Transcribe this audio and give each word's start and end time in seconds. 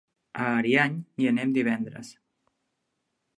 A 0.45 0.45
Ariany 0.61 0.95
hi 1.23 1.29
anem 1.33 1.53
divendres. 1.59 2.11